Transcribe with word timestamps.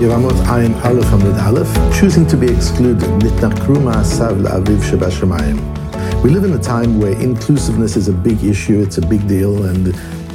Yevamot 0.00 0.32
Ayin 0.46 0.74
Aleph 0.82 1.04
Amud 1.08 1.38
Aleph, 1.44 2.00
choosing 2.00 2.26
to 2.26 2.34
be 2.34 2.46
excluded, 2.50 3.06
La'aviv. 3.20 4.80
We 6.24 6.30
live 6.30 6.44
in 6.44 6.54
a 6.54 6.58
time 6.58 6.98
where 6.98 7.12
inclusiveness 7.20 7.96
is 7.96 8.08
a 8.08 8.12
big 8.14 8.42
issue, 8.42 8.80
it's 8.80 8.96
a 8.96 9.02
big 9.02 9.28
deal, 9.28 9.62
and, 9.66 9.88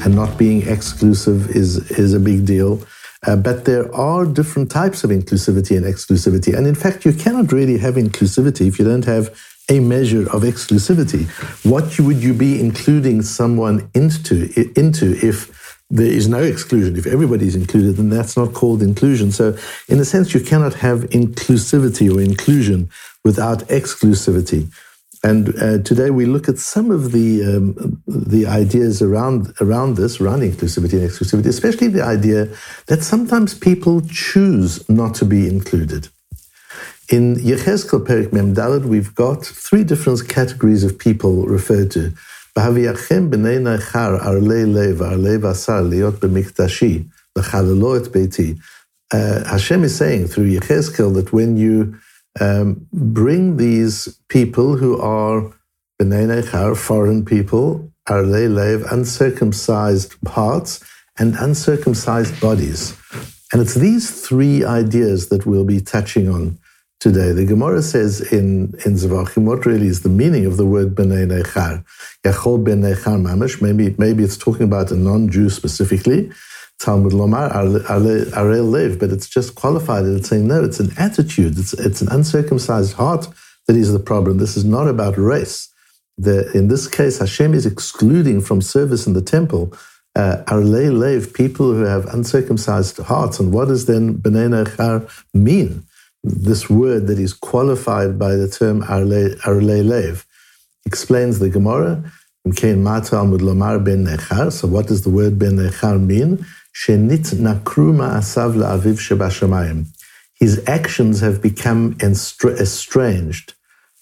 and 0.04 0.14
not 0.14 0.38
being 0.38 0.68
exclusive 0.68 1.50
is, 1.50 1.90
is 1.90 2.14
a 2.14 2.20
big 2.20 2.46
deal. 2.46 2.80
Uh, 3.26 3.36
but 3.38 3.66
there 3.66 3.92
are 3.96 4.24
different 4.24 4.70
types 4.70 5.04
of 5.04 5.10
inclusivity 5.10 5.76
and 5.76 5.84
exclusivity. 5.84 6.56
And 6.56 6.68
in 6.68 6.76
fact, 6.76 7.04
you 7.04 7.12
cannot 7.12 7.52
really 7.52 7.80
have 7.80 7.96
inclusivity 7.96 8.68
if 8.68 8.78
you 8.78 8.86
don't 8.86 9.06
have 9.06 9.36
a 9.68 9.80
measure 9.80 10.30
of 10.30 10.44
exclusivity. 10.44 11.28
What 11.68 12.00
would 12.00 12.22
you 12.22 12.36
be 12.36 12.60
including 12.60 13.24
someone 13.24 13.90
into, 13.96 14.54
into 14.80 15.18
if 15.26 15.65
there 15.90 16.08
is 16.08 16.28
no 16.28 16.42
exclusion. 16.42 16.96
If 16.96 17.06
everybody 17.06 17.48
is 17.48 17.56
included, 17.56 17.98
then 17.98 18.10
that's 18.10 18.36
not 18.36 18.54
called 18.54 18.82
inclusion. 18.82 19.32
So, 19.32 19.56
in 19.88 20.00
a 20.00 20.06
sense, 20.06 20.34
you 20.34 20.40
cannot 20.40 20.74
have 20.76 21.02
inclusivity 21.12 22.14
or 22.14 22.22
inclusion 22.22 22.90
without 23.24 23.60
exclusivity. 23.68 24.72
And 25.24 25.56
uh, 25.60 25.80
today 25.80 26.12
we 26.12 26.26
look 26.26 26.48
at 26.48 26.60
some 26.60 26.92
of 26.92 27.12
the 27.12 27.44
um, 27.44 28.02
the 28.08 28.46
ideas 28.46 29.02
around 29.02 29.54
around 29.60 29.96
this, 29.96 30.22
around 30.22 30.42
inclusivity 30.42 30.94
and 30.94 31.10
exclusivity, 31.10 31.48
especially 31.48 31.88
the 31.88 32.04
idea 32.04 32.48
that 32.88 33.04
sometimes 33.04 33.54
people 33.54 34.02
choose 34.02 34.88
not 34.88 35.16
to 35.16 35.26
be 35.26 35.48
included. 35.48 36.10
In 37.10 37.36
Yechezkel 37.36 38.06
Perek 38.06 38.34
Mem 38.34 38.54
Daled, 38.54 38.86
we've 38.86 39.16
got 39.16 39.44
three 39.46 39.84
different 39.84 40.28
categories 40.28 40.84
of 40.84 40.98
people 40.98 41.46
referred 41.46 41.92
to. 41.92 42.14
בהביאכם 42.57 43.31
בני 43.31 43.59
נכר 43.59 44.17
ערלי 44.21 44.67
לב 44.67 45.01
וערלי 45.01 45.39
בשר 45.39 45.81
להיות 45.81 46.25
במקדשי, 46.25 47.03
לחללו 47.39 47.97
את 47.97 48.09
ביתי. 48.09 48.55
Uh, 49.13 49.45
Hashem 49.45 49.83
is 49.83 49.97
saying 49.97 50.29
through 50.29 50.49
Yechezkel 50.57 51.13
that 51.15 51.33
when 51.33 51.57
you 51.57 51.97
um, 52.41 52.87
bring 52.93 53.57
these 53.57 54.21
people 54.29 54.77
who 54.77 55.01
are 55.01 55.41
bnei 56.01 56.27
nechar, 56.31 56.77
foreign 56.77 57.25
people, 57.25 57.91
arlei 58.09 58.47
lev, 58.49 58.85
uncircumcised 58.91 60.15
hearts 60.29 60.81
and 61.19 61.35
uncircumcised 61.37 62.41
bodies. 62.41 62.97
And 63.53 63.61
it's 63.61 63.75
these 63.75 64.07
three 64.27 64.65
ideas 64.65 65.29
that 65.31 65.45
we'll 65.45 65.65
be 65.65 65.81
touching 65.81 66.29
on 66.29 66.59
today. 67.06 67.32
The 67.34 67.46
Gemara 67.46 67.84
says 67.84 68.20
in, 68.34 68.74
in 68.84 68.94
Zvachim, 68.96 69.44
what 69.44 69.68
really 69.68 69.86
is 69.86 70.02
the 70.02 70.10
meaning 70.10 70.48
of 70.48 70.58
the 70.58 70.66
word 70.66 70.96
B'nai 70.96 71.28
Nechar? 71.28 71.86
Yachol 72.24 72.64
Ben 72.64 72.82
Nechar 72.82 73.22
Mamish, 73.22 73.62
maybe, 73.62 73.94
maybe 74.00 74.24
it's 74.24 74.36
talking 74.36 74.64
about 74.64 74.90
a 74.90 74.96
non-Jew 74.96 75.52
specifically. 75.52 76.32
Talmud 76.80 77.14
Lomar, 77.14 77.52
Arel 77.52 78.72
Lev, 78.72 78.98
but 79.00 79.12
it's 79.12 79.30
just 79.30 79.54
qualified 79.54 80.04
and 80.06 80.18
it's 80.18 80.30
saying, 80.30 80.48
no, 80.48 80.64
it's 80.64 80.80
an 80.80 80.92
attitude, 80.98 81.60
it's, 81.60 81.74
it's 81.74 82.02
an 82.02 82.10
uncircumcised 82.10 82.94
heart 82.94 83.28
that 83.68 83.76
is 83.76 83.94
the 83.94 84.00
problem. 84.00 84.40
This 84.40 84.58
is 84.58 84.66
not 84.66 84.88
about 84.88 85.16
race. 85.16 85.70
The, 86.18 86.52
in 86.54 86.70
this 86.70 86.88
case, 86.88 87.20
Hashem 87.20 87.54
is 87.54 87.68
excluding 87.68 88.42
from 88.42 88.64
service 88.64 89.06
in 89.06 89.14
the 89.14 89.22
temple 89.22 89.78
uh, 90.16 90.44
Arle 90.48 90.92
Lev, 90.92 91.36
people 91.36 91.72
who 91.72 91.84
have 91.84 92.06
uncircumcised 92.08 92.98
hearts. 92.98 93.40
And 93.40 93.54
what 93.54 93.68
does 93.68 93.86
then 93.86 94.16
B'nai 94.16 94.50
Nechar 94.50 95.08
mean? 95.36 95.86
This 96.26 96.70
word 96.70 97.08
that 97.08 97.20
is 97.20 97.34
qualified 97.34 98.18
by 98.18 98.36
the 98.36 98.48
term 98.48 98.84
arle 98.90 99.84
lev 99.84 100.26
explains 100.86 101.40
the 101.40 101.50
Gemara. 101.50 102.04
So 102.46 102.52
what 104.68 104.88
does 104.88 105.02
the 105.02 105.10
word 105.10 105.40
ben 105.40 105.58
nechar 105.58 106.00
mean? 106.00 106.46
Shenit 106.74 107.34
nakruma 107.34 108.18
asav 108.18 108.56
la'aviv 108.56 109.00
shebashamayim. 109.00 109.88
His 110.36 110.64
actions 110.68 111.22
have 111.22 111.42
become 111.42 111.98
estranged 112.02 113.54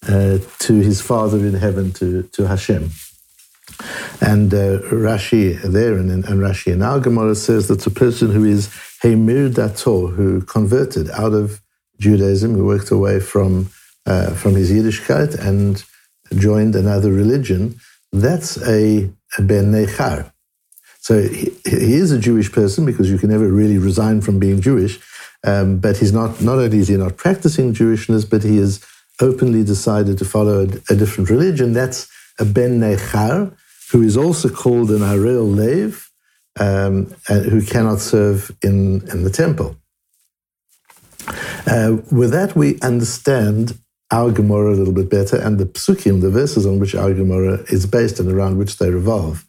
uh, 0.07 0.39
to 0.59 0.73
his 0.73 0.99
Father 0.99 1.37
in 1.37 1.53
heaven, 1.53 1.93
to, 1.93 2.23
to 2.23 2.47
Hashem. 2.47 2.89
And 4.19 4.53
uh, 4.53 4.79
Rashi 4.91 5.61
there 5.61 5.93
and, 5.93 6.11
and 6.11 6.25
Rashi 6.25 6.73
in 6.73 6.81
our 6.81 6.99
Gemara 6.99 7.35
says 7.35 7.69
that 7.69 7.87
a 7.87 7.91
person 7.91 8.31
who 8.31 8.43
is 8.43 8.67
Heimir 9.01 9.49
Dator, 9.49 10.13
who 10.13 10.41
converted 10.41 11.09
out 11.11 11.33
of 11.33 11.62
Judaism. 11.99 12.55
He 12.55 12.61
worked 12.61 12.91
away 12.91 13.19
from 13.19 13.69
uh, 14.05 14.33
from 14.33 14.55
his 14.55 14.71
Yiddishkeit 14.71 15.39
and 15.39 15.83
joined 16.37 16.75
another 16.75 17.11
religion. 17.11 17.79
That's 18.11 18.57
a, 18.67 19.09
a 19.37 19.41
ben 19.41 19.71
nechar. 19.71 20.31
So 20.99 21.21
he, 21.21 21.51
he, 21.65 21.95
is 21.95 22.11
a 22.11 22.19
Jewish 22.19 22.51
person 22.51 22.85
because 22.85 23.09
you 23.09 23.17
can 23.17 23.29
never 23.29 23.47
really 23.47 23.77
resign 23.77 24.21
from 24.21 24.39
being 24.39 24.61
Jewish. 24.61 24.99
Um, 25.43 25.79
but 25.79 25.97
he's 25.97 26.13
not. 26.13 26.41
Not 26.41 26.59
only 26.59 26.77
is 26.77 26.87
he 26.87 26.97
not 26.97 27.17
practicing 27.17 27.73
Jewishness, 27.73 28.29
but 28.29 28.43
he 28.43 28.57
has 28.57 28.81
openly 29.19 29.63
decided 29.63 30.17
to 30.17 30.25
follow 30.25 30.61
a, 30.61 30.93
a 30.93 30.95
different 30.95 31.29
religion. 31.29 31.73
That's 31.73 32.07
a 32.39 32.45
ben 32.45 32.79
nechar, 32.79 33.55
who 33.91 34.01
is 34.01 34.15
also 34.15 34.49
called 34.49 34.89
an 34.91 34.99
arel 34.99 35.53
lev, 35.53 36.09
um, 36.59 37.13
who 37.27 37.61
cannot 37.61 37.99
serve 37.99 38.51
in 38.63 39.07
in 39.09 39.23
the 39.23 39.29
temple. 39.29 39.75
Uh, 41.67 41.97
with 42.11 42.31
that, 42.31 42.55
we 42.55 42.79
understand 42.81 43.77
our 44.11 44.31
Gemara 44.31 44.73
a 44.73 44.77
little 44.77 44.93
bit 44.93 45.09
better 45.09 45.37
and 45.37 45.57
the 45.57 45.65
psukim, 45.65 46.21
the 46.21 46.29
verses 46.29 46.65
on 46.65 46.79
which 46.79 46.93
our 46.93 47.13
Gemara 47.13 47.63
is 47.69 47.85
based 47.85 48.19
and 48.19 48.31
around 48.31 48.57
which 48.57 48.77
they 48.77 48.89
revolve. 48.89 49.45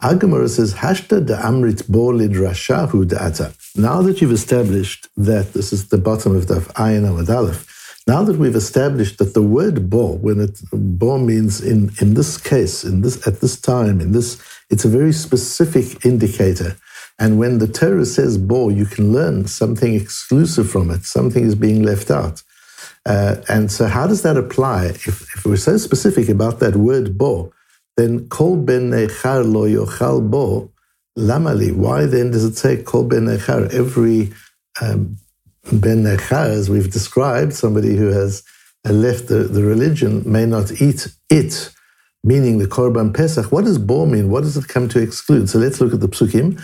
Our 0.00 0.14
Gemara 0.14 0.48
says, 0.48 0.74
Hashta 0.74 1.26
da 1.26 1.36
amrit 1.42 1.86
bo 1.86 2.06
lidrashahu 2.08 3.04
da'ata. 3.04 3.54
Now 3.76 4.00
that 4.00 4.20
you've 4.20 4.32
established 4.32 5.08
that, 5.18 5.52
this 5.52 5.72
is 5.72 5.88
the 5.88 5.98
bottom 5.98 6.34
of 6.34 6.46
the 6.46 6.60
Ayin 6.76 7.04
Amud 7.04 7.28
Aleph, 7.28 7.66
now 8.06 8.22
that 8.24 8.38
we've 8.38 8.56
established 8.56 9.18
that 9.18 9.34
the 9.34 9.42
word 9.42 9.90
bo, 9.90 10.14
when 10.14 10.40
it 10.40 10.58
bo 10.72 11.18
means 11.18 11.60
in, 11.60 11.90
in 12.00 12.14
this 12.14 12.38
case, 12.38 12.82
in 12.82 13.02
this 13.02 13.26
at 13.26 13.40
this 13.40 13.60
time, 13.60 14.00
in 14.00 14.12
this, 14.12 14.40
it's 14.70 14.86
a 14.86 14.88
very 14.88 15.12
specific 15.12 16.04
indicator 16.04 16.76
and 17.20 17.38
when 17.38 17.58
the 17.58 17.68
Torah 17.68 18.06
says 18.06 18.38
bo, 18.38 18.70
you 18.70 18.86
can 18.86 19.12
learn 19.12 19.46
something 19.46 19.94
exclusive 19.94 20.70
from 20.70 20.90
it. 20.90 21.04
Something 21.04 21.44
is 21.44 21.54
being 21.54 21.82
left 21.82 22.10
out. 22.10 22.42
Uh, 23.04 23.36
and 23.46 23.70
so, 23.70 23.86
how 23.86 24.06
does 24.06 24.22
that 24.22 24.38
apply? 24.38 24.86
If, 24.86 25.06
if, 25.36 25.44
we're 25.44 25.56
so 25.56 25.76
specific 25.76 26.30
about 26.30 26.60
that 26.60 26.76
word 26.76 27.18
bo, 27.18 27.52
then 27.98 28.26
kol 28.28 28.56
ben 28.56 28.90
nechar 28.90 29.44
lo 29.44 29.68
yochal 29.68 30.30
bo, 30.30 30.72
lamali. 31.18 31.74
Why 31.74 32.06
then 32.06 32.30
does 32.30 32.44
it 32.44 32.56
say 32.56 32.82
kol 32.82 33.04
ben 33.04 33.26
nechar? 33.26 33.72
Every 33.72 34.32
um, 34.80 35.18
ben 35.70 36.04
nechar, 36.04 36.48
as 36.48 36.70
we've 36.70 36.90
described, 36.90 37.52
somebody 37.52 37.96
who 37.96 38.08
has 38.08 38.42
uh, 38.88 38.92
left 38.92 39.28
the, 39.28 39.44
the 39.44 39.62
religion 39.62 40.22
may 40.30 40.46
not 40.46 40.80
eat 40.80 41.08
it, 41.28 41.70
meaning 42.24 42.58
the 42.58 42.66
korban 42.66 43.14
pesach. 43.14 43.52
What 43.52 43.66
does 43.66 43.78
bo 43.78 44.06
mean? 44.06 44.30
What 44.30 44.42
does 44.42 44.56
it 44.56 44.68
come 44.68 44.88
to 44.88 45.02
exclude? 45.02 45.50
So 45.50 45.58
let's 45.58 45.82
look 45.82 45.92
at 45.92 46.00
the 46.00 46.08
psukim 46.08 46.58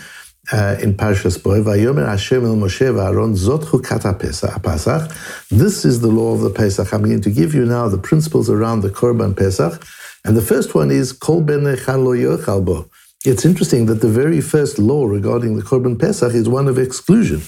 uh, 0.51 0.77
in 0.81 0.93
Parshas 0.93 1.41
Bo, 1.41 1.61
Vayomer 1.61 2.07
Hashem 2.07 2.45
el 2.45 2.55
Moshe 2.55 2.87
v'Aaron 2.93 3.33
zot 3.33 3.63
chukat 3.63 4.63
Pesach. 4.63 5.11
This 5.49 5.85
is 5.85 6.01
the 6.01 6.07
law 6.07 6.33
of 6.33 6.41
the 6.41 6.49
Pesach. 6.49 6.93
I'm 6.93 7.03
going 7.03 7.21
to 7.21 7.29
give 7.29 7.53
you 7.53 7.65
now 7.65 7.87
the 7.89 7.97
principles 7.97 8.49
around 8.49 8.81
the 8.81 8.89
Korban 8.89 9.35
Pesach. 9.35 9.85
And 10.23 10.35
the 10.35 10.41
first 10.41 10.75
one 10.75 10.91
is 10.91 11.13
Kol 11.13 11.41
ben 11.41 11.63
lo 11.63 11.75
yochal 11.75 12.63
bo. 12.63 12.89
It's 13.25 13.45
interesting 13.45 13.87
that 13.87 14.01
the 14.01 14.09
very 14.09 14.41
first 14.41 14.77
law 14.77 15.05
regarding 15.05 15.57
the 15.57 15.63
Korban 15.63 15.99
Pesach 15.99 16.33
is 16.33 16.47
one 16.47 16.67
of 16.67 16.77
exclusion. 16.77 17.41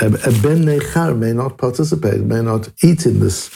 A, 0.00 0.10
ben 0.42 0.64
nechar 0.64 1.16
may 1.16 1.32
not 1.32 1.58
participate, 1.58 2.20
may 2.20 2.40
not 2.40 2.68
eat 2.82 3.06
in 3.06 3.20
this 3.20 3.50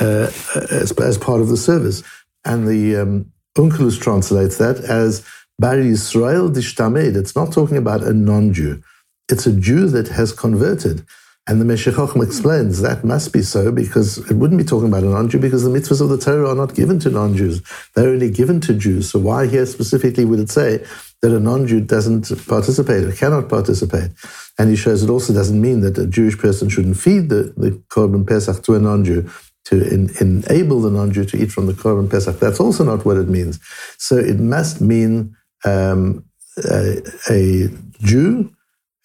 uh, 0.00 0.32
as, 0.70 0.92
as, 0.92 1.18
part 1.18 1.40
of 1.40 1.48
the 1.48 1.56
service. 1.56 2.02
And 2.44 2.66
the 2.66 2.96
um, 2.96 3.32
Onkelos 3.56 4.00
translates 4.00 4.58
that 4.58 4.78
as 4.78 5.24
Bar 5.62 5.76
Yisrael 5.76 6.52
dishtamed. 6.52 7.14
It's 7.14 7.36
not 7.36 7.52
talking 7.52 7.76
about 7.76 8.02
a 8.02 8.12
non-Jew. 8.12 8.82
It's 9.28 9.46
a 9.46 9.52
Jew 9.52 9.86
that 9.90 10.08
has 10.08 10.32
converted. 10.32 11.06
And 11.46 11.60
the 11.60 11.64
Meshech 11.64 11.94
explains 12.16 12.82
that 12.82 13.04
must 13.04 13.32
be 13.32 13.42
so 13.42 13.70
because 13.70 14.18
it 14.28 14.34
wouldn't 14.34 14.58
be 14.58 14.64
talking 14.64 14.88
about 14.88 15.04
a 15.04 15.06
non-Jew 15.06 15.38
because 15.38 15.62
the 15.62 15.70
mitzvahs 15.70 16.00
of 16.00 16.08
the 16.08 16.18
Torah 16.18 16.50
are 16.50 16.56
not 16.56 16.74
given 16.74 16.98
to 16.98 17.10
non-Jews. 17.10 17.62
They're 17.94 18.08
only 18.08 18.28
given 18.28 18.60
to 18.62 18.74
Jews. 18.74 19.12
So 19.12 19.20
why 19.20 19.46
here 19.46 19.64
specifically 19.64 20.24
would 20.24 20.40
it 20.40 20.50
say 20.50 20.84
that 21.20 21.32
a 21.32 21.38
non-Jew 21.38 21.82
doesn't 21.82 22.32
participate 22.48 23.04
or 23.04 23.12
cannot 23.12 23.48
participate? 23.48 24.10
And 24.58 24.68
he 24.68 24.74
shows 24.74 25.04
it 25.04 25.10
also 25.10 25.32
doesn't 25.32 25.60
mean 25.60 25.82
that 25.82 25.96
a 25.96 26.08
Jewish 26.08 26.36
person 26.38 26.70
shouldn't 26.70 26.96
feed 26.96 27.28
the, 27.28 27.54
the 27.56 27.70
Korban 27.88 28.26
Pesach 28.26 28.64
to 28.64 28.74
a 28.74 28.80
non-Jew 28.80 29.30
to 29.66 29.74
enable 30.20 30.80
the 30.80 30.90
non-Jew 30.90 31.24
to 31.26 31.36
eat 31.36 31.52
from 31.52 31.66
the 31.66 31.72
Korban 31.72 32.10
Pesach. 32.10 32.40
That's 32.40 32.58
also 32.58 32.82
not 32.82 33.04
what 33.04 33.16
it 33.16 33.28
means. 33.28 33.60
So 33.96 34.16
it 34.16 34.40
must 34.40 34.80
mean 34.80 35.36
um, 35.64 36.24
a, 36.70 37.02
a, 37.30 37.68
Jew, 38.00 38.52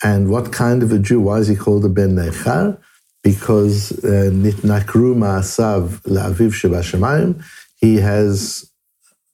and 0.03 0.29
what 0.29 0.51
kind 0.51 0.81
of 0.81 0.91
a 0.91 0.99
Jew? 0.99 1.21
Why 1.21 1.37
is 1.37 1.47
he 1.47 1.55
called 1.55 1.85
a 1.85 1.89
Ben 1.89 2.15
Nechar? 2.15 2.79
Because 3.23 3.91
uh, 4.03 4.31
nitnakru 4.33 5.15
ma'asav 5.15 6.01
la'aviv 6.03 6.53
shebashamayim, 6.53 7.43
he 7.75 7.97
has 7.97 8.71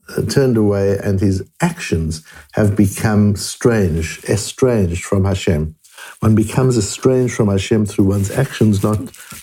uh, 0.09 0.21
turned 0.23 0.57
away 0.57 0.97
and 0.97 1.19
his 1.19 1.49
actions 1.61 2.25
have 2.53 2.75
become 2.75 3.35
strange, 3.35 4.21
estranged 4.25 5.03
from 5.03 5.25
Hashem. 5.25 5.75
One 6.19 6.35
becomes 6.35 6.77
estranged 6.77 7.35
from 7.35 7.47
Hashem 7.49 7.85
through 7.85 8.05
one's 8.05 8.31
actions, 8.31 8.83
not, 8.83 8.99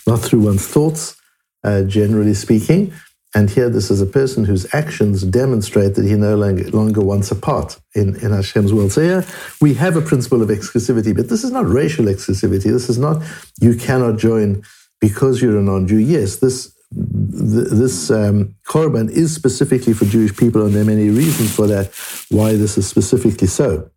not 0.06 0.20
through 0.20 0.40
one's 0.40 0.66
thoughts, 0.66 1.16
uh, 1.64 1.82
generally 1.82 2.34
speaking. 2.34 2.92
And 3.32 3.48
here, 3.48 3.70
this 3.70 3.92
is 3.92 4.00
a 4.00 4.06
person 4.06 4.44
whose 4.44 4.66
actions 4.74 5.22
demonstrate 5.22 5.94
that 5.94 6.04
he 6.04 6.14
no 6.14 6.34
longer, 6.36 7.00
wants 7.00 7.30
a 7.30 7.36
part 7.36 7.78
in, 7.94 8.16
in 8.16 8.32
Hashem's 8.32 8.72
world. 8.72 8.90
So, 8.90 9.02
here 9.02 9.24
we 9.60 9.74
have 9.74 9.96
a 9.96 10.00
principle 10.00 10.42
of 10.42 10.48
exclusivity, 10.48 11.14
but 11.14 11.28
this 11.28 11.44
is 11.44 11.52
not 11.52 11.68
racial 11.68 12.06
exclusivity. 12.06 12.64
This 12.64 12.88
is 12.88 12.98
not 12.98 13.22
you 13.60 13.76
cannot 13.76 14.18
join 14.18 14.62
because 15.00 15.40
you're 15.40 15.58
a 15.58 15.62
non 15.62 15.86
Jew. 15.86 15.98
Yes, 15.98 16.36
this 16.36 16.74
this 16.92 18.10
um, 18.10 18.56
korban 18.68 19.08
is 19.10 19.32
specifically 19.32 19.92
for 19.92 20.06
Jewish 20.06 20.36
people, 20.36 20.62
and 20.66 20.74
there 20.74 20.82
are 20.82 20.86
many 20.86 21.08
reasons 21.08 21.54
for 21.54 21.68
that, 21.68 21.94
why 22.30 22.56
this 22.56 22.76
is 22.76 22.88
specifically 22.88 23.46
so. 23.46 23.88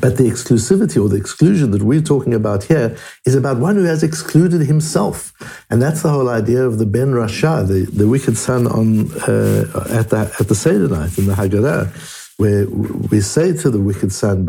But 0.00 0.18
the 0.18 0.24
exclusivity 0.24 1.02
or 1.02 1.08
the 1.08 1.16
exclusion 1.16 1.70
that 1.70 1.82
we're 1.82 2.02
talking 2.02 2.34
about 2.34 2.64
here 2.64 2.94
is 3.24 3.34
about 3.34 3.58
one 3.58 3.76
who 3.76 3.84
has 3.84 4.02
excluded 4.02 4.60
himself. 4.62 5.32
And 5.70 5.80
that's 5.80 6.02
the 6.02 6.10
whole 6.10 6.28
idea 6.28 6.62
of 6.64 6.78
the 6.78 6.84
Ben 6.84 7.12
Rasha, 7.12 7.66
the, 7.66 7.90
the 7.90 8.06
wicked 8.06 8.36
son 8.36 8.66
on, 8.66 9.10
uh, 9.22 9.86
at, 9.90 10.10
the, 10.10 10.34
at 10.38 10.48
the 10.48 10.54
Seder 10.54 10.88
night 10.88 11.16
in 11.16 11.24
the 11.26 11.32
Haggadah, 11.32 11.88
where 12.36 12.66
we 12.68 13.20
say 13.22 13.56
to 13.56 13.70
the 13.70 13.78
wicked 13.78 14.12
son, 14.12 14.44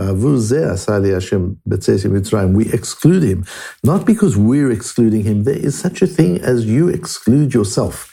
we 2.53 2.73
exclude 2.73 3.23
him, 3.23 3.45
not 3.83 4.05
because 4.05 4.37
we're 4.37 4.71
excluding 4.71 5.23
him. 5.23 5.43
There 5.45 5.55
is 5.55 5.79
such 5.79 6.01
a 6.01 6.07
thing 6.07 6.41
as 6.41 6.65
you 6.65 6.89
exclude 6.89 7.53
yourself. 7.53 8.09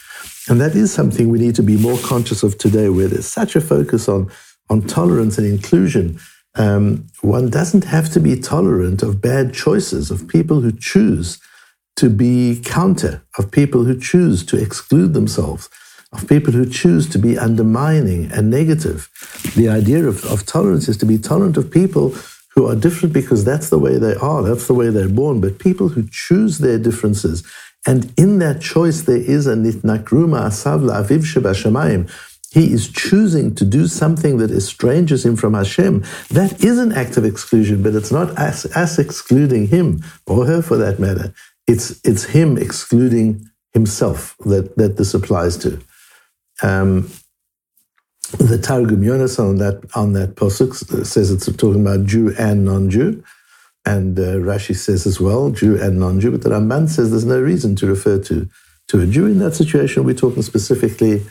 And 0.48 0.60
that 0.60 0.76
is 0.76 0.92
something 0.92 1.28
we 1.28 1.38
need 1.38 1.54
to 1.56 1.62
be 1.62 1.76
more 1.76 1.98
conscious 1.98 2.42
of 2.42 2.56
today, 2.58 2.88
where 2.88 3.08
there's 3.08 3.26
such 3.26 3.56
a 3.56 3.60
focus 3.60 4.08
on, 4.08 4.30
on 4.68 4.82
tolerance 4.82 5.38
and 5.38 5.46
inclusion 5.46 6.20
um, 6.56 7.06
one 7.20 7.50
doesn't 7.50 7.84
have 7.84 8.10
to 8.12 8.20
be 8.20 8.38
tolerant 8.40 9.02
of 9.02 9.20
bad 9.20 9.54
choices, 9.54 10.10
of 10.10 10.28
people 10.28 10.60
who 10.60 10.72
choose 10.72 11.38
to 11.96 12.10
be 12.10 12.60
counter, 12.64 13.22
of 13.38 13.50
people 13.50 13.84
who 13.84 13.98
choose 13.98 14.44
to 14.46 14.56
exclude 14.56 15.14
themselves, 15.14 15.68
of 16.12 16.28
people 16.28 16.52
who 16.52 16.66
choose 16.66 17.08
to 17.10 17.18
be 17.18 17.38
undermining 17.38 18.30
and 18.32 18.50
negative. 18.50 19.08
The 19.54 19.68
idea 19.68 20.06
of, 20.06 20.24
of 20.24 20.46
tolerance 20.46 20.88
is 20.88 20.96
to 20.98 21.06
be 21.06 21.18
tolerant 21.18 21.56
of 21.56 21.70
people 21.70 22.14
who 22.54 22.66
are 22.66 22.74
different 22.74 23.12
because 23.12 23.44
that's 23.44 23.70
the 23.70 23.78
way 23.78 23.96
they 23.98 24.14
are, 24.16 24.42
that's 24.42 24.66
the 24.66 24.74
way 24.74 24.90
they're 24.90 25.08
born, 25.08 25.40
but 25.40 25.58
people 25.58 25.88
who 25.88 26.08
choose 26.10 26.58
their 26.58 26.78
differences. 26.78 27.46
And 27.86 28.12
in 28.16 28.40
that 28.40 28.60
choice, 28.60 29.02
there 29.02 29.16
is 29.16 29.46
a 29.46 29.54
nitnakruma 29.54 30.48
asavla 30.48 31.04
aviv 31.04 31.24
sheba 31.24 31.52
shemayim, 31.52 32.10
he 32.52 32.72
is 32.72 32.88
choosing 32.88 33.54
to 33.54 33.64
do 33.64 33.86
something 33.86 34.38
that 34.38 34.50
estranges 34.50 35.24
him 35.24 35.36
from 35.36 35.54
Hashem. 35.54 36.04
That 36.30 36.64
is 36.64 36.78
an 36.78 36.92
act 36.92 37.16
of 37.16 37.24
exclusion, 37.24 37.82
but 37.82 37.94
it's 37.94 38.10
not 38.10 38.30
us, 38.36 38.64
us 38.76 38.98
excluding 38.98 39.68
him 39.68 40.02
or 40.26 40.46
her 40.46 40.60
for 40.60 40.76
that 40.76 40.98
matter. 40.98 41.32
It's, 41.68 42.00
it's 42.04 42.24
him 42.24 42.58
excluding 42.58 43.48
himself 43.72 44.36
that, 44.40 44.76
that 44.76 44.96
this 44.96 45.14
applies 45.14 45.56
to. 45.58 45.80
Um, 46.62 47.08
the 48.38 48.58
Targum 48.58 49.02
Yonasan 49.02 49.50
on 49.50 49.56
that 49.56 49.96
on 49.96 50.12
that 50.12 50.36
posuk 50.36 50.74
says 51.04 51.30
it's 51.30 51.46
talking 51.56 51.80
about 51.80 52.06
Jew 52.06 52.32
and 52.38 52.64
non-Jew, 52.64 53.24
and 53.84 54.18
uh, 54.18 54.36
Rashi 54.36 54.76
says 54.76 55.04
as 55.04 55.20
well 55.20 55.50
Jew 55.50 55.80
and 55.80 55.98
non-Jew. 55.98 56.30
But 56.30 56.42
the 56.42 56.50
Ramban 56.50 56.88
says 56.88 57.10
there's 57.10 57.24
no 57.24 57.40
reason 57.40 57.74
to 57.76 57.86
refer 57.86 58.18
to 58.24 58.48
to 58.88 59.00
a 59.00 59.06
Jew 59.06 59.26
in 59.26 59.38
that 59.40 59.56
situation. 59.56 60.04
We're 60.04 60.14
talking 60.14 60.42
specifically 60.42 61.22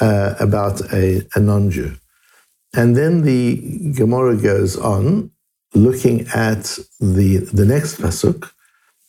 uh, 0.00 0.34
about 0.40 0.80
a, 0.92 1.26
a 1.34 1.40
non 1.40 1.70
Jew. 1.70 1.96
And 2.74 2.96
then 2.96 3.22
the 3.22 3.92
Gemara 3.94 4.36
goes 4.36 4.76
on 4.76 5.30
looking 5.74 6.26
at 6.34 6.78
the, 7.00 7.38
the 7.52 7.64
next 7.64 8.00
pasuk, 8.00 8.50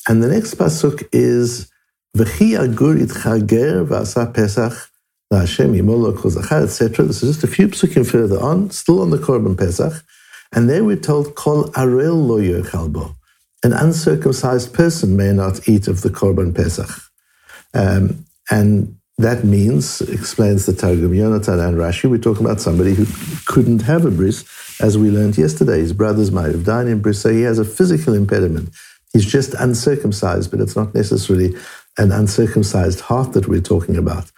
and 0.07 0.23
the 0.23 0.27
next 0.27 0.55
pasuk 0.55 1.07
is 1.11 1.71
V'chi 2.15 2.57
agur 2.57 2.95
itchager 2.95 3.85
v'asa 3.85 4.33
pesach 4.33 4.89
la'Hashem 5.33 5.75
yimolo 5.75 6.13
kozachar, 6.13 6.63
etc. 6.63 7.05
This 7.05 7.23
is 7.23 7.35
just 7.35 7.43
a 7.43 7.47
few 7.47 7.67
pasukim 7.67 8.09
further 8.09 8.39
on, 8.39 8.69
still 8.69 9.01
on 9.01 9.09
the 9.09 9.17
Korban 9.17 9.57
Pesach, 9.57 9.93
and 10.53 10.69
there 10.69 10.83
we're 10.83 10.95
told 10.95 11.35
kol 11.35 11.65
arel 11.71 12.27
lo 12.27 12.39
chalbo. 12.61 13.15
An 13.63 13.73
uncircumcised 13.73 14.73
person 14.73 15.17
may 15.17 15.33
not 15.33 15.67
eat 15.67 15.87
of 15.87 16.01
the 16.01 16.09
Korban 16.09 16.55
Pesach. 16.55 16.89
Um, 17.73 18.25
and 18.49 18.95
that 19.17 19.45
means, 19.45 20.01
explains 20.01 20.65
the 20.65 20.73
Targum 20.73 21.11
Yonatan 21.11 21.65
and 21.65 21.77
Rashi, 21.77 22.09
we're 22.09 22.17
talking 22.17 22.45
about 22.45 22.59
somebody 22.59 22.93
who 22.93 23.05
couldn't 23.45 23.81
have 23.83 24.05
a 24.05 24.11
bris, 24.11 24.43
as 24.81 24.97
we 24.97 25.09
learned 25.09 25.37
yesterday. 25.37 25.79
His 25.79 25.93
brothers 25.93 26.31
might 26.31 26.51
have 26.51 26.65
died 26.65 26.87
in 26.87 27.01
bris, 27.01 27.21
so 27.21 27.31
he 27.31 27.41
has 27.43 27.57
a 27.57 27.65
physical 27.65 28.13
impediment. 28.13 28.69
He's 29.13 29.25
just 29.25 29.53
uncircumcised, 29.53 30.51
but 30.51 30.59
it's 30.59 30.75
not 30.75 30.93
necessarily 30.93 31.55
an 31.97 32.11
uncircumcised 32.11 32.99
heart 32.99 33.31
that 33.33 33.47
we're 33.47 33.61
talking 33.61 33.95
about. 33.95 34.29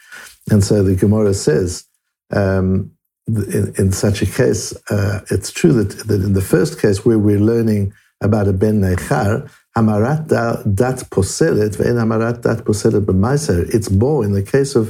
And 0.52 0.64
so 0.64 0.84
the 0.84 0.96
Gemara 0.96 1.34
says, 1.34 1.86
um, 2.32 2.92
in, 3.28 3.74
in, 3.78 3.92
such 3.92 4.22
a 4.22 4.28
case, 4.28 4.76
uh, 4.92 5.22
it's 5.32 5.52
true 5.52 5.74
that, 5.74 6.08
that 6.08 6.22
in 6.24 6.34
the 6.34 6.42
first 6.42 6.80
case 6.80 7.04
where 7.04 7.18
we're 7.18 7.40
learning 7.40 7.94
about 8.22 8.48
a 8.48 8.54
ben 8.54 8.82
nechar, 8.82 9.50
Hamarat 9.78 10.28
dat 10.76 11.10
poselet 11.10 11.76
ve'en 11.76 11.98
hamarat 11.98 12.42
dat 12.44 12.64
poselet 12.64 13.06
b'maiser. 13.06 13.60
It's 13.76 13.90
more 13.90 14.26
in 14.26 14.34
the 14.34 14.42
case 14.42 14.76
of, 14.76 14.88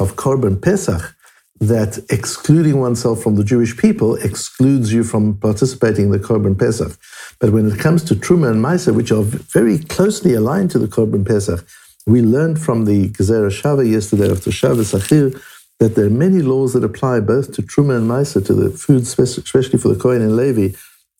of 0.00 0.14
Korban 0.14 0.60
Pesach 0.60 1.14
that 1.58 1.98
excluding 2.08 2.78
oneself 2.78 3.22
from 3.22 3.34
the 3.36 3.44
Jewish 3.44 3.76
people 3.76 4.14
excludes 4.16 4.92
you 4.92 5.02
from 5.04 5.36
participating 5.38 6.06
in 6.06 6.12
the 6.12 6.18
Korban 6.18 6.56
Pesach. 6.56 6.92
But 7.40 7.50
when 7.50 7.66
it 7.70 7.78
comes 7.78 8.04
to 8.04 8.14
Truma 8.14 8.50
and 8.50 8.64
Meiser, 8.64 8.94
which 8.94 9.10
are 9.12 9.22
very 9.22 9.78
closely 9.78 10.34
aligned 10.34 10.70
to 10.72 10.78
the 10.78 10.88
Korban 10.88 11.26
Pesach, 11.26 11.64
we 12.06 12.20
learned 12.20 12.60
from 12.60 12.84
the 12.84 13.08
Gezerah 13.10 13.50
Shava 13.50 13.88
yesterday 13.88 14.28
of 14.30 14.38
Toshav 14.40 14.76
Sachir 14.82 15.40
that 15.78 15.96
there 15.96 16.06
are 16.06 16.10
many 16.26 16.42
laws 16.42 16.72
that 16.74 16.84
apply 16.84 17.18
both 17.20 17.52
to 17.54 17.62
Truma 17.62 17.96
and 17.96 18.08
Meiser, 18.08 18.44
to 18.46 18.54
the 18.54 18.70
food, 18.70 19.02
especially 19.02 19.78
for 19.78 19.88
the 19.88 20.00
Kohen 20.00 20.22
and 20.22 20.36
Levi, 20.36 20.76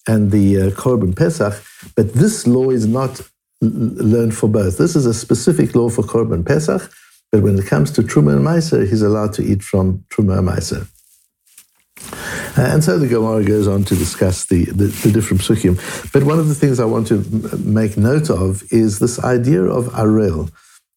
and 0.07 0.31
the 0.31 0.57
uh, 0.57 0.71
Korban 0.71 1.17
Pesach, 1.17 1.63
but 1.97 2.15
this 2.15 2.47
law 2.47 2.71
is 2.71 2.87
not 2.87 3.21
learned 3.61 4.37
for 4.37 4.49
both. 4.49 4.79
This 4.79 4.97
is 4.97 5.07
a 5.07 5.15
specific 5.15 5.75
law 5.75 5.89
for 5.89 6.03
Korban 6.03 6.45
Pesach, 6.45 6.91
but 7.31 7.43
when 7.43 7.59
it 7.59 7.67
comes 7.67 7.91
to 7.93 8.03
Truma 8.03 8.37
and 8.37 8.45
Meiser, 8.45 8.89
he's 8.89 9.03
allowed 9.03 9.33
to 9.35 9.43
eat 9.43 9.63
from 9.63 10.05
Truma 10.11 10.39
and 10.39 10.49
Meiser. 10.49 10.89
Uh, 12.59 12.63
and 12.63 12.85
so 12.85 12.99
the 12.99 13.07
Gemara 13.07 13.45
goes 13.45 13.67
on 13.67 13.85
to 13.85 13.95
discuss 13.95 14.47
the, 14.47 14.65
the, 14.67 14.87
the, 14.87 15.13
different 15.13 15.43
psukim. 15.43 15.77
But 16.13 16.25
one 16.25 16.39
of 16.39 16.49
the 16.49 16.55
things 16.55 16.81
I 16.81 16.85
want 16.85 17.07
to 17.09 17.25
make 17.59 17.97
note 17.97 18.29
of 18.29 18.63
is 18.71 18.99
this 18.99 19.19
idea 19.23 19.63
of 19.63 19.87
arel, 19.87 20.51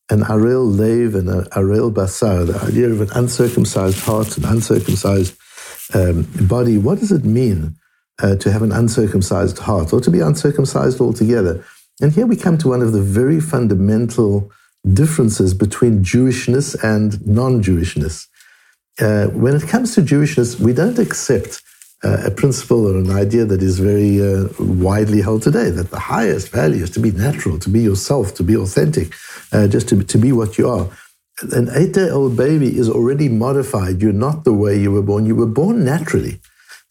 an 0.10 0.22
arel 0.22 0.78
lev 0.78 1.16
and 1.16 1.30
an 1.30 1.46
arel 1.52 1.94
basar, 1.94 2.48
the 2.48 2.60
idea 2.66 2.90
of 2.90 3.02
an 3.02 3.10
uncircumcised 3.16 4.00
heart, 4.00 4.38
an 4.38 4.46
uncircumcised 4.46 5.38
um, 5.94 6.28
body. 6.42 6.78
What 6.78 7.00
does 7.00 7.12
it 7.12 7.24
mean? 7.24 7.78
Uh, 8.22 8.36
to 8.36 8.52
have 8.52 8.62
an 8.62 8.72
uncircumcised 8.72 9.60
heart 9.60 9.94
or 9.94 10.02
to 10.02 10.12
be 10.12 10.20
uncircumcised 10.20 11.02
altogether. 11.02 11.64
And 12.02 12.12
here 12.12 12.26
we 12.26 12.36
come 12.36 12.58
to 12.60 12.70
one 12.70 12.82
of 12.82 12.92
the 12.92 13.02
very 13.02 13.40
fundamental 13.40 14.52
differences 14.94 15.54
between 15.54 16.04
Jewishness 16.04 16.76
and 16.84 17.26
non 17.26 17.64
Jewishness. 17.64 18.28
Uh, 19.00 19.28
when 19.28 19.56
it 19.56 19.68
comes 19.68 19.96
to 19.96 20.02
Jewishness, 20.02 20.60
we 20.60 20.74
don't 20.74 21.00
accept 21.00 21.62
uh, 22.04 22.24
a 22.26 22.32
principle 22.32 22.88
or 22.88 22.98
an 22.98 23.12
idea 23.12 23.46
that 23.46 23.62
is 23.62 23.80
very 23.80 24.22
uh, 24.22 24.48
widely 24.60 25.22
held 25.22 25.42
today 25.42 25.70
that 25.70 25.90
the 25.90 26.00
highest 26.00 26.50
value 26.50 26.84
is 26.84 26.90
to 26.92 27.00
be 27.00 27.12
natural, 27.12 27.58
to 27.60 27.70
be 27.70 27.82
yourself, 27.82 28.34
to 28.36 28.44
be 28.44 28.56
authentic, 28.56 29.14
uh, 29.52 29.68
just 29.68 29.90
to, 29.90 30.04
to 30.04 30.18
be 30.18 30.32
what 30.32 30.58
you 30.58 30.70
are. 30.70 30.88
An 31.52 31.70
eight 31.74 31.94
day 31.94 32.10
old 32.10 32.38
baby 32.38 32.78
is 32.78 32.90
already 32.90 33.28
modified. 33.28 34.02
You're 34.02 34.14
not 34.14 34.44
the 34.44 34.54
way 34.54 34.80
you 34.80 34.92
were 34.92 35.02
born. 35.02 35.26
You 35.26 35.36
were 35.36 35.46
born 35.48 35.84
naturally 35.84 36.40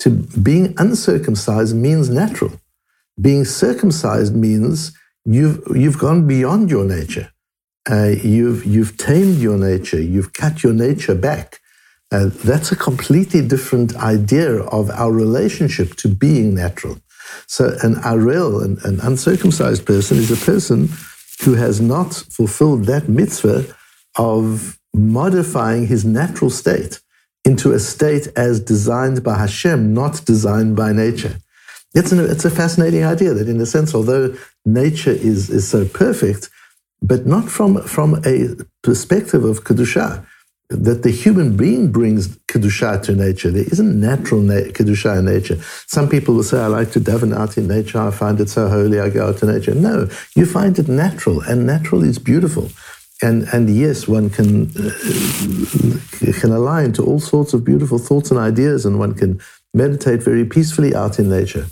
to 0.00 0.10
being 0.10 0.74
uncircumcised 0.78 1.76
means 1.76 2.08
natural. 2.08 2.52
Being 3.20 3.44
circumcised 3.44 4.34
means 4.34 4.92
you've, 5.24 5.62
you've 5.74 5.98
gone 5.98 6.26
beyond 6.26 6.70
your 6.70 6.84
nature. 6.84 7.30
Uh, 7.88 8.12
you've, 8.22 8.64
you've 8.64 8.96
tamed 8.96 9.38
your 9.38 9.58
nature. 9.58 10.00
You've 10.00 10.32
cut 10.32 10.62
your 10.62 10.72
nature 10.72 11.14
back. 11.14 11.60
Uh, 12.10 12.30
that's 12.44 12.72
a 12.72 12.76
completely 12.76 13.46
different 13.46 13.96
idea 13.96 14.62
of 14.64 14.90
our 14.90 15.12
relationship 15.12 15.94
to 15.96 16.08
being 16.08 16.54
natural. 16.54 16.98
So, 17.46 17.76
an 17.82 17.96
arel, 17.96 18.64
an, 18.64 18.78
an 18.84 19.00
uncircumcised 19.00 19.84
person, 19.84 20.18
is 20.18 20.30
a 20.30 20.44
person 20.44 20.88
who 21.42 21.54
has 21.54 21.80
not 21.80 22.14
fulfilled 22.14 22.84
that 22.84 23.08
mitzvah 23.08 23.66
of 24.16 24.78
modifying 24.94 25.86
his 25.86 26.04
natural 26.04 26.50
state 26.50 27.00
into 27.44 27.72
a 27.72 27.78
state 27.78 28.28
as 28.36 28.60
designed 28.60 29.22
by 29.22 29.36
Hashem, 29.38 29.92
not 29.92 30.24
designed 30.24 30.76
by 30.76 30.92
nature. 30.92 31.36
It's, 31.94 32.10
an, 32.10 32.18
it's 32.18 32.44
a 32.44 32.50
fascinating 32.50 33.04
idea 33.04 33.34
that, 33.34 33.48
in 33.48 33.60
a 33.60 33.66
sense, 33.66 33.94
although 33.94 34.34
nature 34.64 35.12
is, 35.12 35.50
is 35.50 35.68
so 35.68 35.84
perfect, 35.84 36.50
but 37.02 37.26
not 37.26 37.48
from, 37.48 37.82
from 37.82 38.20
a 38.24 38.56
perspective 38.82 39.44
of 39.44 39.64
Kedusha. 39.64 40.24
that 40.70 41.02
the 41.02 41.10
human 41.10 41.56
being 41.56 41.92
brings 41.92 42.28
kedusha 42.48 43.02
to 43.02 43.14
nature. 43.14 43.50
There 43.50 43.64
isn't 43.64 44.00
natural 44.00 44.40
na- 44.40 44.70
kedusha 44.76 45.18
in 45.18 45.26
nature. 45.26 45.58
Some 45.86 46.08
people 46.08 46.34
will 46.34 46.42
say, 46.42 46.58
"I 46.58 46.66
like 46.66 46.90
to 46.92 47.00
daven 47.00 47.36
out 47.36 47.56
in 47.58 47.68
nature. 47.68 47.98
I 48.00 48.10
find 48.10 48.40
it 48.40 48.48
so 48.48 48.68
holy. 48.68 48.98
I 48.98 49.10
go 49.10 49.26
out 49.28 49.38
to 49.38 49.46
nature." 49.46 49.74
No, 49.74 50.08
you 50.34 50.46
find 50.46 50.78
it 50.78 50.88
natural, 50.88 51.42
and 51.42 51.66
natural 51.66 52.02
is 52.02 52.18
beautiful. 52.18 52.70
And 53.22 53.48
and 53.52 53.70
yes, 53.70 54.08
one 54.08 54.28
can 54.28 54.70
uh, 54.76 56.32
can 56.40 56.52
align 56.52 56.92
to 56.94 57.04
all 57.04 57.20
sorts 57.20 57.54
of 57.54 57.64
beautiful 57.64 57.98
thoughts 57.98 58.30
and 58.30 58.40
ideas, 58.40 58.84
and 58.84 58.98
one 58.98 59.14
can 59.14 59.40
meditate 59.72 60.22
very 60.22 60.44
peacefully 60.44 60.94
out 60.94 61.18
in 61.18 61.28
nature. 61.28 61.66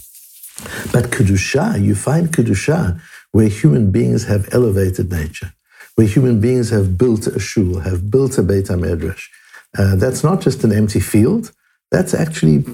But 0.92 1.10
kedusha, 1.10 1.82
you 1.82 1.94
find 1.94 2.30
kedusha 2.30 3.00
where 3.32 3.48
human 3.48 3.90
beings 3.90 4.24
have 4.24 4.48
elevated 4.52 5.10
nature 5.10 5.52
where 5.94 6.06
human 6.06 6.40
beings 6.40 6.70
have 6.70 6.96
built 6.96 7.26
a 7.26 7.38
shul, 7.38 7.80
have 7.80 8.10
built 8.10 8.38
a 8.38 8.42
Beit 8.42 8.66
HaMedrash. 8.66 9.28
Uh, 9.76 9.96
that's 9.96 10.22
not 10.24 10.40
just 10.40 10.64
an 10.64 10.72
empty 10.72 11.00
field. 11.00 11.52
That's 11.90 12.14
actually 12.14 12.64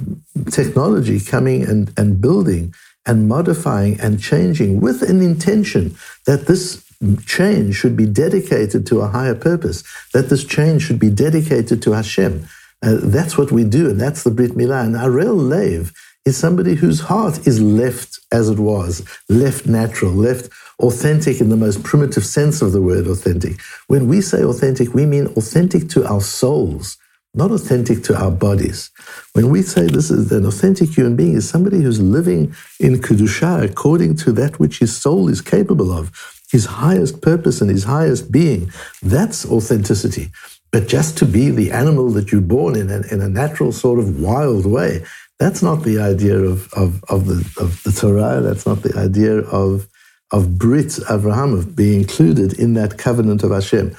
technology 0.51 1.21
coming 1.21 1.65
and, 1.65 1.93
and 1.97 2.21
building 2.21 2.75
and 3.07 3.29
modifying 3.29 3.99
and 4.01 4.21
changing 4.21 4.81
with 4.81 5.03
an 5.03 5.21
intention 5.21 5.97
that 6.27 6.47
this 6.47 6.85
change 7.27 7.75
should 7.77 7.97
be 7.97 8.07
dedicated 8.07 8.87
to 8.87 9.01
a 9.01 9.09
higher 9.09 9.35
purpose, 9.35 9.85
that 10.13 10.29
this 10.29 10.45
change 10.45 10.83
should 10.83 10.99
be 10.99 11.11
dedicated 11.11 11.83
to 11.83 11.93
Hashem. 11.93 12.47
Uh, 12.83 12.97
that's 13.03 13.37
what 13.37 13.53
we 13.53 13.65
do, 13.65 13.91
and 13.91 14.01
that's 14.01 14.23
the 14.23 14.31
Brit 14.31 14.53
Milah. 14.53 14.87
An 14.87 14.93
arel 14.93 15.37
lev 15.37 15.93
is 16.25 16.37
somebody 16.37 16.75
whose 16.75 17.01
heart 17.01 17.47
is 17.47 17.61
left 17.61 18.21
as 18.33 18.49
it 18.49 18.59
was, 18.59 19.05
left 19.29 19.67
natural, 19.67 20.13
left 20.13 20.51
authentic 20.81 21.41
in 21.41 21.49
the 21.49 21.57
most 21.57 21.83
primitive 21.83 22.25
sense 22.25 22.63
of 22.63 22.73
the 22.73 22.83
word 22.83 23.07
authentic. 23.07 23.61
When 23.89 24.07
we 24.07 24.21
say 24.21 24.43
authentic, 24.43 24.95
we 24.95 25.07
mean 25.07 25.27
authentic 25.37 25.89
to 25.91 26.07
our 26.07 26.21
souls, 26.21 26.97
not 27.35 27.51
authentic 27.51 28.05
to 28.05 28.17
our 28.17 28.31
bodies. 28.31 28.91
When 29.33 29.51
we 29.51 29.63
say 29.63 29.87
this 29.87 30.11
is 30.11 30.31
an 30.31 30.45
authentic 30.45 30.91
human 30.91 31.17
being, 31.17 31.35
is 31.35 31.49
somebody 31.49 31.81
who's 31.81 32.01
living 32.01 32.55
in 32.79 32.99
Kedusha 32.99 33.65
according 33.65 34.17
to 34.17 34.33
that 34.33 34.61
which 34.61 34.79
his 34.79 34.97
soul 34.97 35.29
is 35.29 35.41
capable 35.41 35.91
of, 35.91 36.13
his 36.51 36.67
highest 36.67 37.21
purpose 37.21 37.61
and 37.61 37.71
his 37.71 37.85
highest 37.85 38.33
being. 38.33 38.71
That's 39.03 39.47
authenticity. 39.47 40.31
But 40.71 40.89
just 40.89 41.17
to 41.19 41.25
be 41.25 41.51
the 41.51 41.71
animal 41.73 42.11
that 42.11 42.31
you're 42.31 42.41
born 42.41 42.77
in, 42.77 42.91
in 42.91 43.21
a 43.21 43.29
natural 43.29 43.73
sort 43.73 43.99
of 43.99 44.21
wild 44.21 44.67
way, 44.67 45.05
that's 45.39 45.63
not 45.63 45.85
the 45.85 45.99
idea 45.99 46.37
of, 46.37 46.73
of, 46.75 47.03
of, 47.09 47.27
the, 47.27 47.39
of 47.59 47.83
the 47.85 47.93
Torah. 47.93 48.41
That's 48.41 48.67
not 48.67 48.83
the 48.83 48.97
idea 48.99 49.39
of 49.39 49.89
of 50.31 50.59
Brit 50.59 50.89
Avraham, 51.09 51.55
of 51.55 51.75
being 51.75 52.01
included 52.01 52.59
in 52.59 52.75
that 52.75 52.99
covenant 52.99 53.43
of 53.43 53.51
Hashem. 53.51 53.97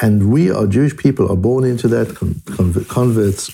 And 0.00 0.30
we, 0.30 0.50
our 0.50 0.66
Jewish 0.66 0.96
people, 0.96 1.30
are 1.30 1.36
born 1.36 1.64
into 1.64 1.88
that, 1.88 2.14
converts 2.88 3.50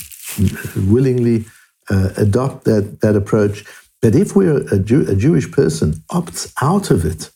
willingly 0.76 1.44
uh, 1.90 2.10
adopt 2.16 2.64
that, 2.64 3.00
that 3.00 3.16
approach. 3.16 3.64
But 4.02 4.14
if 4.14 4.36
we're 4.36 4.66
a, 4.74 4.78
Jew, 4.78 5.06
a, 5.08 5.16
Jewish 5.16 5.50
person 5.50 5.94
opts 6.10 6.52
out 6.60 6.90
of 6.90 7.04
it 7.04 7.30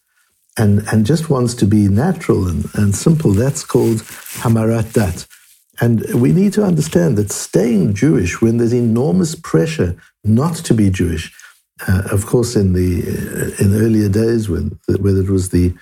and, 0.59 0.87
and 0.93 1.07
just 1.07 1.31
wants 1.31 1.55
to 1.55 1.67
be 1.67 1.89
natural 1.89 2.49
and, 2.49 2.67
and 2.75 2.95
simple, 2.95 3.33
that's 3.33 3.65
called 3.65 3.99
Hamarat 4.43 4.93
Dat. 4.93 5.27
And 5.81 6.05
we 6.15 6.33
need 6.33 6.53
to 6.55 6.65
understand 6.65 7.17
that 7.17 7.31
staying 7.31 7.95
Jewish 7.95 8.41
when 8.43 8.57
there's 8.57 8.73
enormous 8.73 9.35
pressure 9.37 9.97
not 10.25 10.57
to 10.57 10.75
be 10.75 10.91
Jewish, 10.91 11.33
uh, 11.87 12.03
of 12.11 12.27
course, 12.27 12.57
in 12.57 12.73
the 12.73 13.03
uh, 13.03 13.65
in 13.65 13.75
earlier 13.75 14.09
days, 14.09 14.49
when 14.49 14.79
whether 14.99 15.21
it 15.21 15.31
was 15.31 15.51
the 15.51 15.73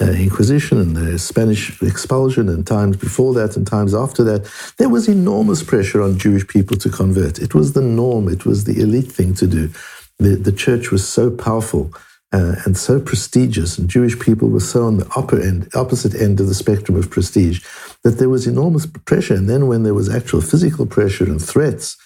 uh, 0.00 0.06
Inquisition 0.06 0.80
and 0.80 0.96
the 0.96 1.18
Spanish 1.18 1.80
expulsion, 1.80 2.48
and 2.48 2.66
times 2.66 2.96
before 2.96 3.32
that 3.34 3.56
and 3.56 3.64
times 3.64 3.94
after 3.94 4.24
that, 4.24 4.50
there 4.78 4.88
was 4.88 5.08
enormous 5.08 5.62
pressure 5.62 6.02
on 6.02 6.18
Jewish 6.18 6.46
people 6.48 6.76
to 6.78 6.90
convert. 6.90 7.38
It 7.38 7.54
was 7.54 7.72
the 7.72 7.82
norm. 7.82 8.28
It 8.28 8.44
was 8.44 8.64
the 8.64 8.80
elite 8.80 9.12
thing 9.12 9.34
to 9.34 9.46
do. 9.46 9.70
The 10.18 10.34
the 10.34 10.52
church 10.52 10.90
was 10.90 11.06
so 11.06 11.30
powerful. 11.30 11.92
Uh, 12.32 12.56
and 12.64 12.76
so 12.76 13.00
prestigious, 13.00 13.78
and 13.78 13.88
Jewish 13.88 14.18
people 14.18 14.48
were 14.48 14.60
so 14.60 14.84
on 14.84 14.98
the 14.98 15.08
upper 15.16 15.40
end, 15.40 15.68
opposite 15.74 16.14
end 16.14 16.40
of 16.40 16.48
the 16.48 16.54
spectrum 16.54 16.98
of 16.98 17.08
prestige, 17.08 17.64
that 18.02 18.18
there 18.18 18.28
was 18.28 18.46
enormous 18.46 18.84
pressure. 18.84 19.34
And 19.34 19.48
then, 19.48 19.68
when 19.68 19.84
there 19.84 19.94
was 19.94 20.12
actual 20.12 20.40
physical 20.40 20.86
pressure 20.86 21.24
and 21.24 21.40
threats, 21.40 21.96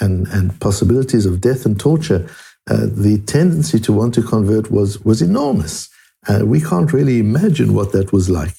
and, 0.00 0.26
and 0.28 0.58
possibilities 0.60 1.26
of 1.26 1.40
death 1.40 1.64
and 1.66 1.78
torture, 1.78 2.28
uh, 2.68 2.86
the 2.86 3.18
tendency 3.26 3.78
to 3.80 3.92
want 3.92 4.14
to 4.14 4.22
convert 4.22 4.70
was, 4.70 5.00
was 5.04 5.22
enormous. 5.22 5.88
Uh, 6.28 6.42
we 6.44 6.60
can't 6.60 6.92
really 6.92 7.18
imagine 7.18 7.72
what 7.74 7.92
that 7.92 8.12
was 8.12 8.28
like. 8.28 8.54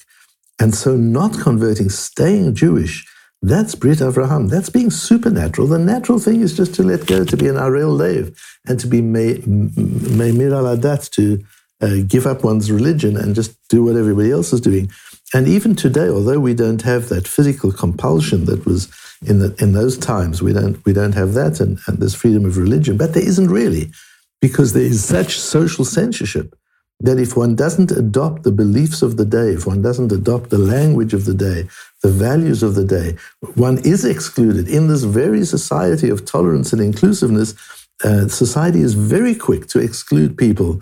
And 0.60 0.74
so, 0.74 0.96
not 0.96 1.38
converting, 1.38 1.90
staying 1.90 2.54
Jewish, 2.54 3.06
that's 3.42 3.74
Brit 3.74 3.98
Avraham. 3.98 4.50
That's 4.50 4.70
being 4.70 4.90
supernatural. 4.90 5.68
The 5.68 5.78
natural 5.78 6.18
thing 6.18 6.40
is 6.40 6.56
just 6.56 6.74
to 6.74 6.82
let 6.82 7.06
go, 7.06 7.24
to 7.24 7.36
be 7.36 7.46
an 7.46 7.54
Arel 7.54 7.96
Lev, 7.96 8.36
and 8.66 8.80
to 8.80 8.86
be 8.86 9.00
Meimir 9.00 10.52
Aladat, 10.52 11.10
to 11.10 11.44
uh, 11.80 12.02
give 12.06 12.26
up 12.26 12.42
one's 12.42 12.72
religion 12.72 13.16
and 13.16 13.36
just 13.36 13.56
do 13.68 13.84
what 13.84 13.96
everybody 13.96 14.32
else 14.32 14.52
is 14.52 14.60
doing. 14.60 14.90
And 15.34 15.46
even 15.46 15.76
today, 15.76 16.08
although 16.08 16.40
we 16.40 16.54
don't 16.54 16.82
have 16.82 17.08
that 17.10 17.28
physical 17.28 17.70
compulsion 17.70 18.46
that 18.46 18.64
was 18.66 18.88
in 19.24 19.38
the, 19.38 19.54
in 19.60 19.72
those 19.72 19.96
times, 19.96 20.42
we 20.42 20.52
don't 20.52 20.84
we 20.84 20.92
don't 20.92 21.14
have 21.14 21.34
that, 21.34 21.60
and, 21.60 21.78
and 21.86 21.98
there's 21.98 22.14
freedom 22.14 22.44
of 22.44 22.56
religion, 22.56 22.96
but 22.96 23.14
there 23.14 23.26
isn't 23.26 23.50
really, 23.50 23.92
because 24.40 24.72
there 24.72 24.82
is 24.82 25.04
such 25.04 25.38
social 25.38 25.84
censorship 25.84 26.56
that 27.00 27.18
if 27.18 27.36
one 27.36 27.54
doesn't 27.54 27.92
adopt 27.92 28.42
the 28.42 28.50
beliefs 28.50 29.02
of 29.02 29.16
the 29.16 29.24
day, 29.24 29.50
if 29.50 29.66
one 29.66 29.80
doesn't 29.80 30.10
adopt 30.10 30.50
the 30.50 30.58
language 30.58 31.14
of 31.14 31.24
the 31.24 31.34
day, 31.34 31.68
the 32.02 32.10
values 32.10 32.62
of 32.62 32.74
the 32.74 32.84
day, 32.84 33.16
one 33.54 33.78
is 33.78 34.04
excluded. 34.04 34.68
In 34.68 34.88
this 34.88 35.04
very 35.04 35.44
society 35.44 36.10
of 36.10 36.24
tolerance 36.24 36.72
and 36.72 36.82
inclusiveness, 36.82 37.54
uh, 38.04 38.28
society 38.28 38.80
is 38.80 38.94
very 38.94 39.34
quick 39.34 39.66
to 39.68 39.78
exclude 39.78 40.36
people 40.36 40.80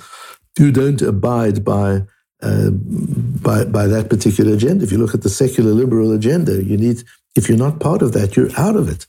who 0.58 0.72
don't 0.72 1.02
abide 1.02 1.64
by 1.64 2.02
uh, 2.42 2.70
by, 2.70 3.64
by 3.64 3.86
that 3.86 4.10
particular 4.10 4.52
agenda. 4.54 4.84
If 4.84 4.92
you 4.92 4.98
look 4.98 5.14
at 5.14 5.22
the 5.22 5.30
secular 5.30 5.72
liberal 5.72 6.12
agenda, 6.12 6.62
you 6.62 6.76
need, 6.76 7.02
if 7.34 7.48
you're 7.48 7.56
not 7.56 7.80
part 7.80 8.02
of 8.02 8.12
that, 8.12 8.36
you're 8.36 8.50
out 8.58 8.76
of 8.76 8.90
it. 8.90 9.06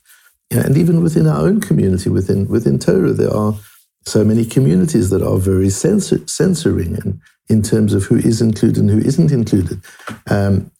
And 0.50 0.78
even 0.78 1.02
within 1.02 1.26
our 1.26 1.42
own 1.46 1.60
community, 1.60 2.08
within, 2.08 2.48
within 2.48 2.78
Torah, 2.78 3.12
there 3.12 3.32
are 3.32 3.54
so 4.04 4.24
many 4.24 4.44
communities 4.44 5.10
that 5.10 5.22
are 5.22 5.38
very 5.38 5.70
censor, 5.70 6.26
censoring 6.26 6.94
and 6.94 7.20
in 7.48 7.62
terms 7.62 7.94
of 7.94 8.04
who 8.04 8.16
is 8.16 8.40
included 8.40 8.78
and 8.78 8.90
who 8.90 8.98
isn't 8.98 9.32
included. 9.32 9.80
Um, 10.30 10.70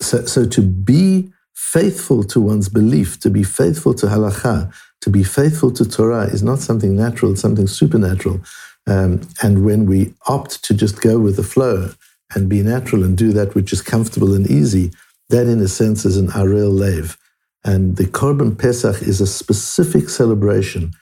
so, 0.00 0.24
so 0.24 0.46
to 0.46 0.62
be 0.62 1.32
faithful 1.54 2.24
to 2.24 2.40
one's 2.40 2.68
belief, 2.68 3.18
to 3.20 3.30
be 3.30 3.42
faithful 3.42 3.94
to 3.94 4.06
halacha, 4.06 4.72
to 5.00 5.10
be 5.10 5.24
faithful 5.24 5.70
to 5.72 5.84
Torah 5.84 6.26
is 6.26 6.42
not 6.42 6.60
something 6.60 6.96
natural, 6.96 7.32
it's 7.32 7.40
something 7.40 7.66
supernatural. 7.66 8.40
Um, 8.86 9.20
and 9.42 9.64
when 9.64 9.86
we 9.86 10.14
opt 10.26 10.64
to 10.64 10.74
just 10.74 11.00
go 11.00 11.18
with 11.18 11.36
the 11.36 11.42
flow 11.42 11.92
and 12.34 12.48
be 12.48 12.62
natural 12.62 13.04
and 13.04 13.16
do 13.16 13.32
that 13.32 13.54
which 13.54 13.72
is 13.72 13.82
comfortable 13.82 14.34
and 14.34 14.50
easy, 14.50 14.92
that 15.28 15.46
in 15.46 15.60
a 15.60 15.68
sense 15.68 16.04
is 16.04 16.16
an 16.16 16.28
Arel 16.28 16.72
Lev. 16.72 17.16
And 17.64 17.96
the 17.96 18.04
Korban 18.04 18.58
Pesach 18.58 19.02
is 19.02 19.20
a 19.20 19.26
specific 19.26 20.08
celebration 20.08 20.92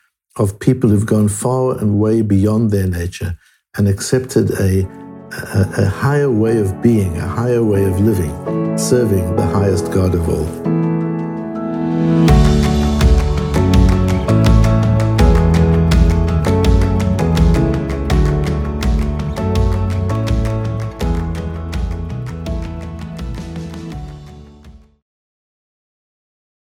of 0.40 0.58
people 0.58 0.88
who've 0.88 1.04
gone 1.04 1.28
far 1.28 1.78
and 1.78 2.00
way 2.00 2.22
beyond 2.22 2.70
their 2.70 2.86
nature 2.86 3.36
and 3.76 3.86
accepted 3.86 4.50
a, 4.52 4.88
a, 5.32 5.84
a 5.84 5.86
higher 5.86 6.30
way 6.30 6.56
of 6.58 6.80
being, 6.80 7.14
a 7.18 7.28
higher 7.28 7.62
way 7.62 7.84
of 7.84 8.00
living, 8.00 8.32
serving 8.78 9.36
the 9.36 9.46
highest 9.46 9.92
God 9.92 10.14
of 10.14 10.26
all. 10.30 10.79